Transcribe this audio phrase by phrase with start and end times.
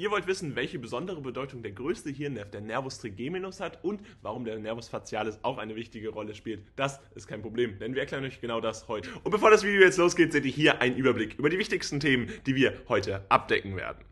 [0.00, 4.44] Ihr wollt wissen, welche besondere Bedeutung der größte Hirnnerv, der Nervus trigeminus, hat und warum
[4.44, 6.62] der Nervus facialis auch eine wichtige Rolle spielt.
[6.76, 9.08] Das ist kein Problem, denn wir erklären euch genau das heute.
[9.24, 12.30] Und bevor das Video jetzt losgeht, seht ihr hier einen Überblick über die wichtigsten Themen,
[12.46, 14.04] die wir heute abdecken werden.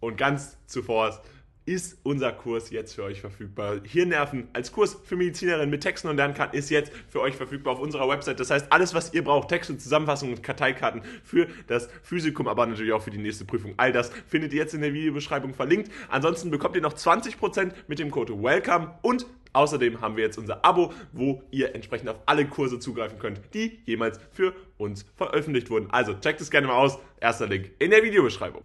[0.00, 1.22] Und ganz zuvor
[1.66, 3.80] ist unser Kurs jetzt für euch verfügbar.
[3.84, 7.80] Hirnnerven als Kurs für Medizinerinnen mit Texten und Lernkarten ist jetzt für euch verfügbar auf
[7.80, 8.40] unserer Website.
[8.40, 12.92] Das heißt, alles, was ihr braucht, Texte, Zusammenfassungen und Karteikarten für das Physikum, aber natürlich
[12.92, 13.74] auch für die nächste Prüfung.
[13.76, 15.90] All das findet ihr jetzt in der Videobeschreibung verlinkt.
[16.08, 20.64] Ansonsten bekommt ihr noch 20% mit dem Code WELCOME und Außerdem haben wir jetzt unser
[20.64, 25.90] Abo, wo ihr entsprechend auf alle Kurse zugreifen könnt, die jemals für uns veröffentlicht wurden.
[25.90, 26.98] Also checkt es gerne mal aus.
[27.20, 28.62] Erster Link in der Videobeschreibung.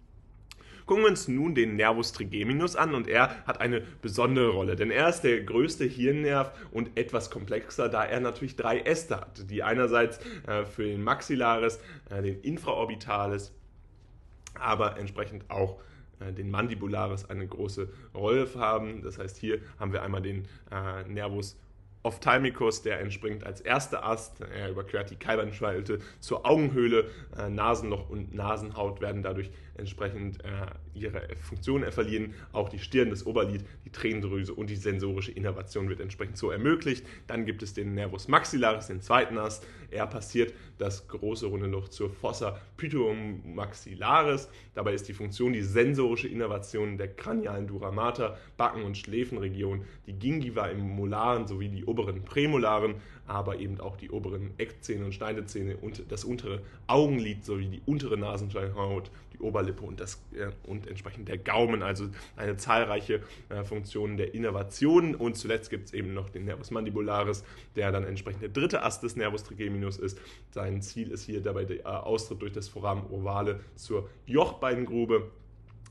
[0.86, 4.92] Gucken wir uns nun den Nervus trigeminus an und er hat eine besondere Rolle, denn
[4.92, 9.64] er ist der größte Hirnnerv und etwas komplexer, da er natürlich drei Äste hat, die
[9.64, 11.80] einerseits äh, für den Maxillaris,
[12.12, 13.52] äh, den Infraorbitalis,
[14.54, 15.82] aber entsprechend auch
[16.20, 19.02] äh, den Mandibularis eine große Rolle haben.
[19.02, 20.48] Das heißt, hier haben wir einmal den
[21.08, 21.58] Nervus
[22.04, 24.42] Ophthalmicus, der entspringt als erster Ast.
[24.42, 27.10] Er überquert die Kalbenschalte zur Augenhöhle.
[27.50, 32.34] Nasenloch und Nasenhaut werden dadurch entsprechend äh, ihre Funktion verlieren.
[32.52, 37.06] Auch die Stirn, das Oberlid, die Tränendrüse und die sensorische Innervation wird entsprechend so ermöglicht.
[37.28, 39.66] Dann gibt es den Nervus maxillaris, den zweiten Ast.
[39.92, 44.50] Er passiert das große runde Loch zur Fossa pituomaxillaris.
[44.74, 50.14] Dabei ist die Funktion die sensorische Innervation der kranialen Dura mater, Backen- und Schläfenregion, die
[50.14, 52.96] Gingiva im Molaren sowie die oberen Prämolaren,
[53.28, 58.18] aber eben auch die oberen Eckzähne und Schneidezähne und das untere Augenlid sowie die untere
[58.18, 64.18] Nasenschleimhaut, die Oberlippe und, das, äh, und entsprechend der Gaumen, also eine zahlreiche äh, Funktionen
[64.18, 65.16] der Innervation.
[65.16, 67.44] Und zuletzt gibt es eben noch den Nervus mandibularis,
[67.76, 70.20] der dann entsprechend der dritte Ast des Nervus trigeminus ist.
[70.52, 75.32] Sein Ziel ist hier dabei der äh, Austritt durch das Foramen ovale zur Jochbeingrube.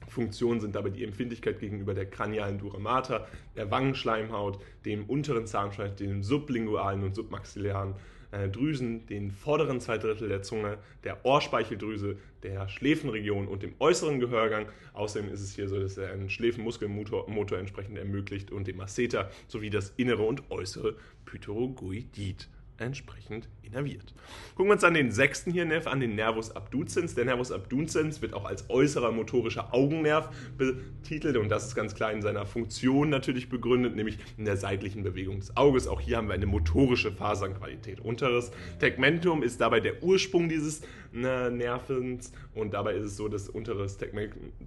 [0.09, 5.97] Funktionen sind dabei die Empfindlichkeit gegenüber der kranialen Dura mater, der Wangenschleimhaut, dem unteren Zahnschleim,
[5.97, 7.95] dem sublingualen und submaxillären
[8.35, 14.21] äh, Drüsen, den vorderen zwei Drittel der Zunge, der Ohrspeicheldrüse, der Schläfenregion und dem äußeren
[14.21, 14.67] Gehörgang.
[14.93, 19.31] Außerdem ist es hier so, dass er einen Schläfenmuskelmotor Motor entsprechend ermöglicht und dem Masseter
[19.47, 20.97] sowie das innere und äußere
[21.27, 22.49] Pythogoidid
[22.79, 24.15] entsprechend innerviert.
[24.55, 27.15] Gucken wir uns dann den sechsten Hirnnerv an, den Nervus abducens.
[27.15, 32.13] Der Nervus abducens wird auch als äußerer motorischer Augennerv betitelt und das ist ganz klar
[32.13, 35.87] in seiner Funktion natürlich begründet, nämlich in der seitlichen Bewegung des Auges.
[35.87, 38.01] Auch hier haben wir eine motorische Fasernqualität.
[38.01, 40.83] Unteres Tegmentum ist dabei der Ursprung dieses
[41.15, 43.99] äh, Nervens und dabei ist es so, dass unteres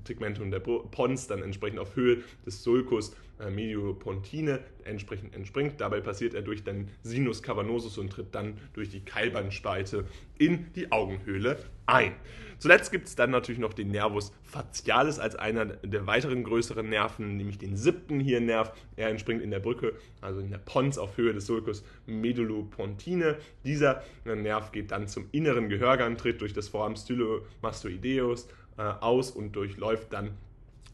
[0.03, 5.79] Tegmentum der Pons dann entsprechend auf Höhe des Sulcus äh, Mediopontine entsprechend entspringt.
[5.79, 10.05] Dabei passiert er durch den Sinus cavernosus und tritt dann durch die Keilbandspalte
[10.37, 12.13] in die Augenhöhle ein.
[12.59, 17.37] Zuletzt gibt es dann natürlich noch den Nervus facialis als einer der weiteren größeren Nerven,
[17.37, 18.73] nämlich den siebten Hirnnerv.
[18.95, 23.37] Er entspringt in der Brücke, also in der Pons auf Höhe des Sulcus medulopontine.
[23.63, 29.55] Dieser Nerv geht dann zum inneren Gehörgang, tritt durch das Foramen stylomastoideus äh, aus und
[29.55, 30.31] durchläuft dann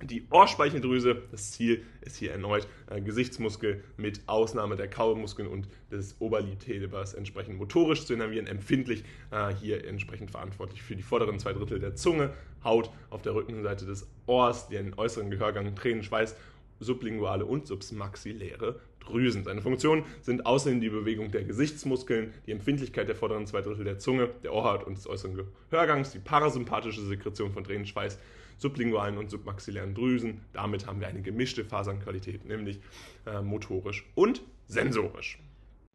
[0.05, 6.15] die Ohrspeicheldrüse, das Ziel ist hier erneut äh, Gesichtsmuskel mit Ausnahme der Kaumuskeln und des
[6.19, 11.79] Oberlidhebers entsprechend motorisch zu innervieren, empfindlich äh, hier entsprechend verantwortlich für die vorderen zwei Drittel
[11.79, 16.35] der Zunge, Haut auf der Rückenseite des Ohrs, den äußeren Gehörgang, Tränen, Schweiß,
[16.79, 19.43] sublinguale und submaxilläre Drüsen.
[19.43, 23.99] Seine Funktionen sind außerdem die Bewegung der Gesichtsmuskeln, die Empfindlichkeit der vorderen zwei Drittel der
[23.99, 25.37] Zunge, der Ohrhaut und des äußeren
[25.69, 28.17] Gehörgangs, die parasympathische Sekretion von Tränenschweiß,
[28.57, 30.41] sublingualen und submaxillären Drüsen.
[30.53, 32.79] Damit haben wir eine gemischte Fasernqualität, nämlich
[33.25, 35.39] äh, motorisch und sensorisch.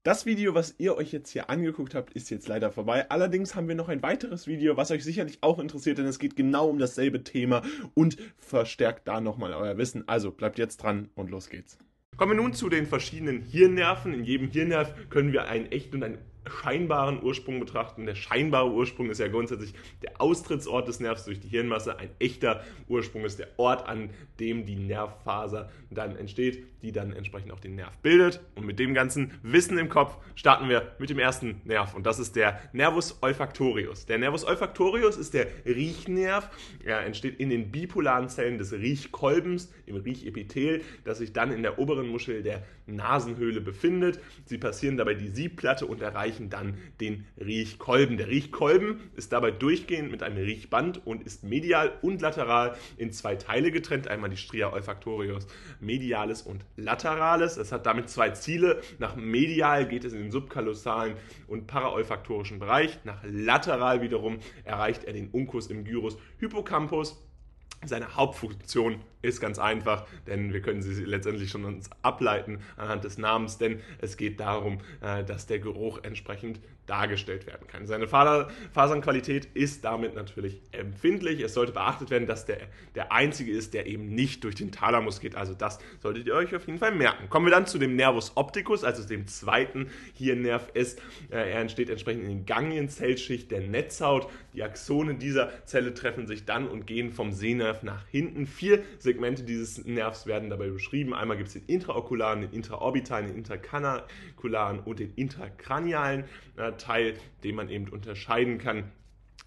[0.04, 3.10] Das Video, was ihr euch jetzt hier angeguckt habt, ist jetzt leider vorbei.
[3.10, 6.36] Allerdings haben wir noch ein weiteres Video, was euch sicherlich auch interessiert, denn es geht
[6.36, 7.62] genau um dasselbe Thema
[7.94, 10.08] und verstärkt da nochmal euer Wissen.
[10.08, 11.78] Also bleibt jetzt dran und los geht's.
[12.18, 14.12] Kommen wir nun zu den verschiedenen Hirnnerven.
[14.12, 18.06] In jedem Hirnnerv können wir einen echten und einen scheinbaren Ursprung betrachten.
[18.06, 21.98] Der scheinbare Ursprung ist ja grundsätzlich der Austrittsort des Nervs durch die Hirnmasse.
[21.98, 24.10] Ein echter Ursprung ist der Ort, an
[24.40, 28.40] dem die Nervfaser dann entsteht, die dann entsprechend auch den Nerv bildet.
[28.54, 32.18] Und mit dem ganzen Wissen im Kopf starten wir mit dem ersten Nerv und das
[32.18, 34.06] ist der Nervus olfactorius.
[34.06, 36.48] Der Nervus olfactorius ist der Riechnerv.
[36.84, 41.78] Er entsteht in den bipolaren Zellen des Riechkolbens, im Riechepithel, das sich dann in der
[41.78, 44.20] oberen Muschel der Nasenhöhle befindet.
[44.44, 48.18] Sie passieren dabei die Siebplatte und erreichen erreichen dann den Riechkolben.
[48.18, 53.36] Der Riechkolben ist dabei durchgehend mit einem Riechband und ist medial und lateral in zwei
[53.36, 54.08] Teile getrennt.
[54.08, 55.46] Einmal die Stria olfactorius
[55.80, 57.56] medialis und lateralis.
[57.56, 58.82] Es hat damit zwei Ziele.
[58.98, 61.14] Nach medial geht es in den subkalosalen
[61.46, 62.98] und paraolfaktorischen Bereich.
[63.04, 67.16] Nach lateral wiederum erreicht er den Uncus im Gyrus Hippocampus
[67.84, 73.18] Seine Hauptfunktion ist ganz einfach, denn wir können sie letztendlich schon uns ableiten anhand des
[73.18, 77.86] Namens, denn es geht darum, äh, dass der Geruch entsprechend dargestellt werden kann.
[77.86, 81.40] Seine Fasernqualität ist damit natürlich empfindlich.
[81.40, 82.58] Es sollte beachtet werden, dass der
[82.94, 85.36] der einzige ist, der eben nicht durch den Thalamus geht.
[85.36, 87.28] Also das solltet ihr euch auf jeden Fall merken.
[87.28, 91.00] Kommen wir dann zu dem Nervus opticus, also dem zweiten Hirnnerv ist.
[91.30, 94.28] Äh, er entsteht entsprechend in den Ganglienzellschicht der Netzhaut.
[94.54, 98.46] Die Axone dieser Zelle treffen sich dann und gehen vom Sehnerv nach hinten.
[98.46, 101.14] Vier Segmente dieses Nervs werden dabei beschrieben.
[101.14, 106.24] Einmal gibt es den intraokularen, den intraorbitalen, den intercanakularen und den intrakranialen
[106.56, 107.14] äh, Teil,
[107.44, 108.90] den man eben unterscheiden kann.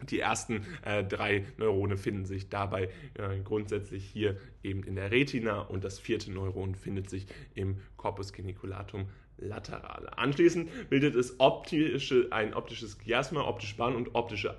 [0.09, 5.61] Die ersten äh, drei Neurone finden sich dabei äh, grundsätzlich hier eben in der Retina
[5.61, 9.07] und das vierte Neuron findet sich im Corpus geniculatum
[9.37, 10.17] laterale.
[10.17, 14.55] Anschließend bildet es optische, ein optisches Chiasma, optische Bahn und optische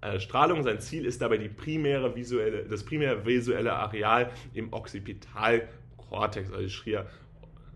[0.00, 0.62] äh, Strahlung.
[0.62, 7.06] Sein Ziel ist dabei die primäre visuelle, das primäre visuelle Areal im Occipitalkortex, also Schria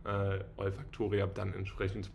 [0.05, 2.11] äh, Olfaktoria, dann entsprechend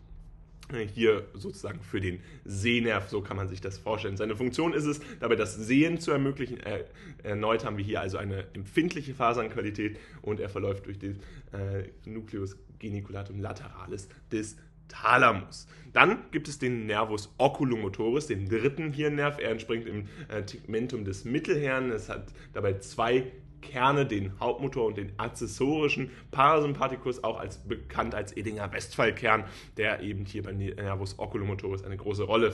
[0.76, 4.16] hier sozusagen für den Sehnerv, so kann man sich das vorstellen.
[4.16, 6.60] Seine Funktion ist es, dabei das Sehen zu ermöglichen.
[6.60, 6.84] Äh,
[7.22, 11.20] erneut haben wir hier also eine empfindliche Fasernqualität und er verläuft durch den
[11.52, 14.56] äh, Nucleus geniculatum lateralis des
[14.88, 15.66] Thalamus.
[15.92, 19.38] Dann gibt es den Nervus oculomotoris, den dritten Hirnnerv.
[19.38, 21.94] Er entspringt im äh, Tegmentum des Mittelhirns.
[21.94, 28.34] Es hat dabei zwei Kerne, den Hauptmotor und den accessorischen Parasympathikus, auch als bekannt als
[28.36, 29.44] Edinger Westphal-Kern,
[29.76, 32.52] der eben hier bei Nervus oculomotoris eine große Rolle äh,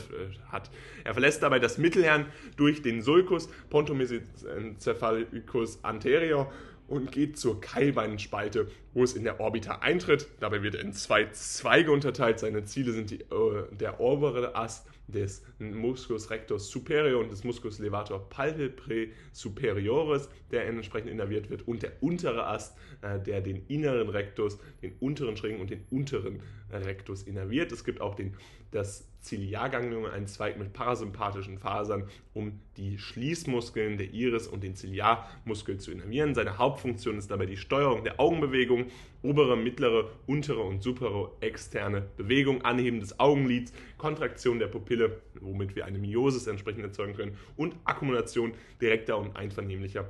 [0.51, 0.71] hat.
[1.05, 6.53] Er verlässt dabei das Mittelhirn durch den Sulcus pontomesencephalicus anterior
[6.87, 10.29] und geht zur Keilbeinspalte, wo es in der Orbita eintritt.
[10.41, 12.39] Dabei wird er in zwei Zweige unterteilt.
[12.39, 17.79] Seine Ziele sind die, äh, der obere Ast des Musculus rector superior und des Musculus
[17.79, 24.09] levator palpebrae superioris, der entsprechend innerviert wird, und der untere Ast, äh, der den inneren
[24.09, 26.41] Rectus, den unteren Schrägen und den unteren
[26.83, 27.73] Rectus innerviert.
[27.73, 28.35] Es gibt auch den,
[28.71, 35.79] das Ziliarganglion, einen Zweig mit parasympathischen Fasern, um die Schließmuskeln der Iris und den Ziliarmuskel
[35.79, 36.35] zu innervieren.
[36.35, 38.87] Seine Hauptfunktion ist dabei die Steuerung der Augenbewegung,
[39.23, 45.87] obere, mittlere, untere und supere externe Bewegung, Anheben des Augenlids, Kontraktion der Pupille, womit wir
[45.87, 50.07] eine Miosis entsprechend erzeugen können, und Akkumulation direkter und einvernehmlicher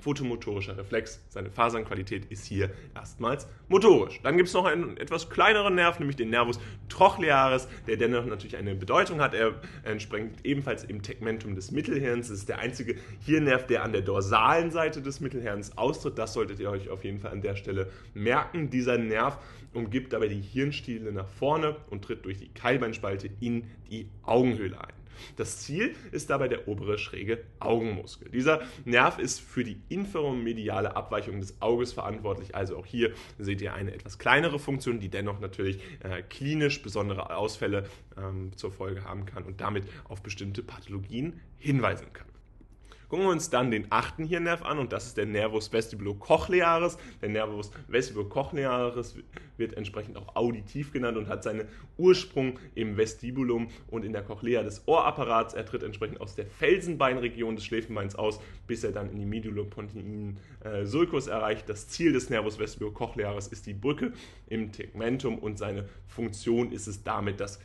[0.00, 1.20] Photomotorischer Reflex.
[1.28, 4.20] Seine Fasernqualität ist hier erstmals motorisch.
[4.22, 8.56] Dann gibt es noch einen etwas kleineren Nerv, nämlich den Nervus trochlearis, der dennoch natürlich
[8.56, 9.34] eine Bedeutung hat.
[9.34, 9.54] Er
[9.84, 12.30] entspringt ebenfalls im Tegmentum des Mittelhirns.
[12.30, 16.18] Es ist der einzige Hirnnerv, der an der dorsalen Seite des Mittelhirns austritt.
[16.18, 18.70] Das solltet ihr euch auf jeden Fall an der Stelle merken.
[18.70, 19.38] Dieser Nerv
[19.74, 24.97] umgibt dabei die Hirnstiele nach vorne und tritt durch die Keilbeinspalte in die Augenhöhle ein.
[25.36, 28.30] Das Ziel ist dabei der obere schräge Augenmuskel.
[28.30, 32.54] Dieser Nerv ist für die inferomediale Abweichung des Auges verantwortlich.
[32.54, 37.34] Also auch hier seht ihr eine etwas kleinere Funktion, die dennoch natürlich äh, klinisch besondere
[37.34, 37.84] Ausfälle
[38.16, 42.28] ähm, zur Folge haben kann und damit auf bestimmte Pathologien hinweisen kann.
[43.08, 46.98] Gucken wir uns dann den achten Hirnnerv an und das ist der Nervus vestibulocochlearis.
[47.22, 49.16] Der Nervus vestibulocochlearis
[49.56, 51.66] wird entsprechend auch auditiv genannt und hat seinen
[51.96, 55.54] Ursprung im Vestibulum und in der Cochlea des Ohrapparats.
[55.54, 60.36] Er tritt entsprechend aus der Felsenbeinregion des Schläfenbeins aus, bis er dann in die Medulopontinen
[60.60, 61.66] äh, Sulcus erreicht.
[61.70, 64.12] Das Ziel des Nervus vestibulocochlearis ist die Brücke
[64.48, 67.58] im Tegmentum und seine Funktion ist es damit, das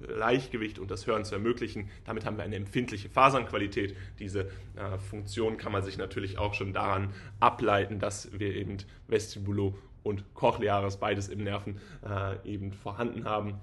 [0.00, 1.88] Gleichgewicht und das Hören zu ermöglichen.
[2.04, 3.96] Damit haben wir eine empfindliche Fasernqualität.
[4.18, 9.76] Diese äh, Funktion kann man sich natürlich auch schon daran ableiten, dass wir eben Vestibulo
[10.02, 13.54] und Cochlearis beides im Nerven äh, eben vorhanden haben.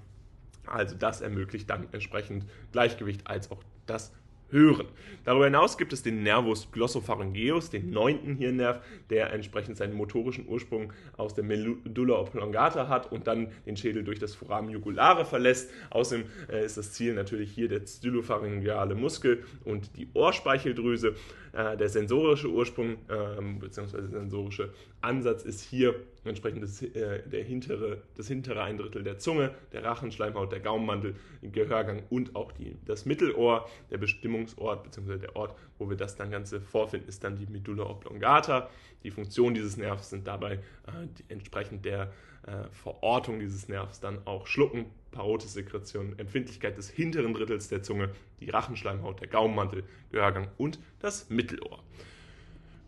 [0.66, 4.12] Also das ermöglicht dann entsprechend Gleichgewicht als auch das
[4.54, 4.86] hören.
[5.24, 10.92] Darüber hinaus gibt es den Nervus glossopharyngeus, den neunten Hirnnerv, der entsprechend seinen motorischen Ursprung
[11.16, 15.70] aus der Medulla oblongata hat und dann den Schädel durch das Foramen jugulare verlässt.
[15.90, 21.14] Außerdem äh, ist das Ziel natürlich hier der stylopharyngeale Muskel und die Ohrspeicheldrüse.
[21.52, 24.02] Äh, der sensorische Ursprung äh, bzw.
[24.02, 24.70] sensorische
[25.04, 25.94] Ansatz ist hier
[26.24, 31.14] entsprechend das, äh, der hintere, das hintere ein Drittel der Zunge, der Rachenschleimhaut, der Gaumenmantel,
[31.42, 33.68] den Gehörgang und auch die, das Mittelohr.
[33.90, 35.18] Der Bestimmungsort bzw.
[35.18, 38.70] der Ort, wo wir das dann Ganze vorfinden, ist dann die Medulla oblongata.
[39.02, 42.12] Die Funktion dieses Nervs sind dabei äh, die, entsprechend der
[42.46, 48.50] äh, Verortung dieses Nervs dann auch Schlucken, Parotissekretion, Empfindlichkeit des hinteren Drittels der Zunge, die
[48.50, 51.82] Rachenschleimhaut, der Gaumenmantel, Gehörgang und das Mittelohr.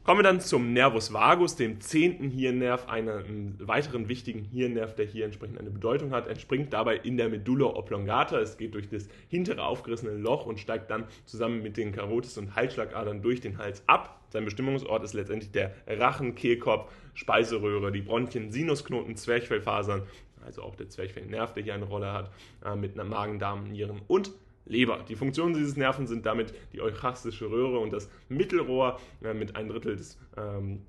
[0.06, 5.24] Kommen wir dann zum Nervus vagus, dem zehnten Hirnnerv, einen weiteren wichtigen Hirnnerv, der hier
[5.24, 6.28] entsprechend eine Bedeutung hat.
[6.28, 8.38] Entspringt dabei in der Medulla oblongata.
[8.38, 12.54] Es geht durch das hintere aufgerissene Loch und steigt dann zusammen mit den Karotis und
[12.54, 14.20] Halsschlagadern durch den Hals ab.
[14.28, 20.02] Sein Bestimmungsort ist letztendlich der Rachen, Kehlkopf, Speiseröhre, die Bronchien, Sinusknoten, Zwerchfellfasern,
[20.44, 22.30] also auch der Zwerchfellnerv, der hier eine Rolle hat,
[22.64, 24.30] äh, mit einer Magen, Darm, Nieren und
[24.66, 25.04] Leber.
[25.08, 29.68] Die Funktionen dieses Nerven sind damit die euchastische Röhre und das Mittelrohr äh, mit ein
[29.68, 30.82] Drittel des ähm,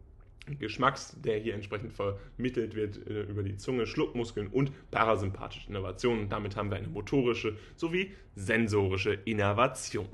[0.60, 6.24] Geschmacks, der hier entsprechend vermittelt wird äh, über die Zunge, Schluckmuskeln und parasympathische Innervationen.
[6.24, 10.08] Und damit haben wir eine motorische sowie sensorische Innervation.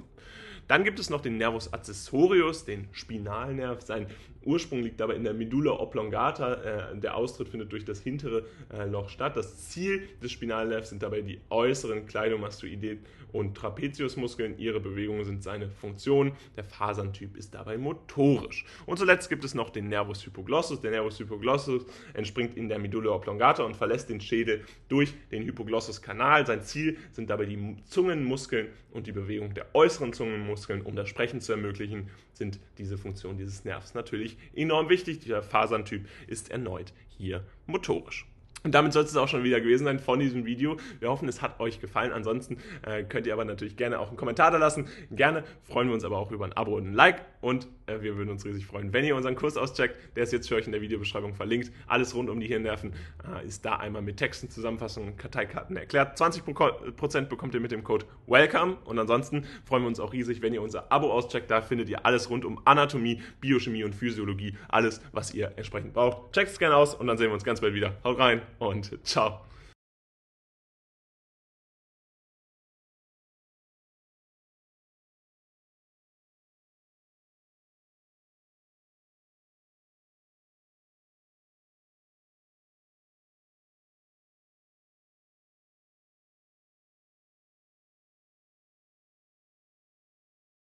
[0.67, 3.81] Dann gibt es noch den Nervus accessorius, den Spinalnerv.
[3.81, 4.07] Sein
[4.45, 6.53] Ursprung liegt aber in der Medulla oblongata.
[6.91, 9.37] Äh, der Austritt findet durch das hintere äh, Loch statt.
[9.37, 12.99] Das Ziel des Spinalnervs sind dabei die äußeren Cleidomastoidee
[13.31, 14.57] und Trapeziusmuskeln.
[14.57, 16.33] Ihre Bewegungen sind seine Funktion.
[16.55, 18.65] Der Faserntyp ist dabei motorisch.
[18.85, 20.81] Und zuletzt gibt es noch den Nervus hypoglossus.
[20.81, 26.45] Der Nervus hypoglossus entspringt in der Medulla oblongata und verlässt den Schädel durch den Hypoglossuskanal.
[26.45, 30.52] Sein Ziel sind dabei die Zungenmuskeln und die Bewegung der äußeren Zungenmuskeln,
[30.83, 35.19] um das Sprechen zu ermöglichen, sind diese Funktionen dieses Nervs natürlich enorm wichtig.
[35.21, 38.25] Der Faserntyp ist erneut hier motorisch.
[38.63, 40.77] Und damit soll es auch schon wieder gewesen sein von diesem Video.
[40.99, 42.13] Wir hoffen, es hat euch gefallen.
[42.13, 44.87] Ansonsten äh, könnt ihr aber natürlich gerne auch einen Kommentar da lassen.
[45.11, 47.25] Gerne freuen wir uns aber auch über ein Abo und ein Like.
[47.41, 49.97] Und äh, wir würden uns riesig freuen, wenn ihr unseren Kurs auscheckt.
[50.15, 51.73] Der ist jetzt für euch in der Videobeschreibung verlinkt.
[51.87, 52.93] Alles rund um die Hirnnerven
[53.27, 56.17] äh, ist da einmal mit Texten, Zusammenfassungen Karteikarten erklärt.
[56.17, 58.77] 20% bekommt ihr mit dem Code WELCOME.
[58.85, 61.51] Und ansonsten freuen wir uns auch riesig, wenn ihr unser Abo auscheckt.
[61.51, 64.55] Da findet ihr alles rund um Anatomie, Biochemie und Physiologie.
[64.69, 66.31] Alles, was ihr entsprechend braucht.
[66.31, 67.97] Checkt es gerne aus und dann sehen wir uns ganz bald wieder.
[68.05, 68.41] Haut rein!
[68.59, 69.39] Und ciao.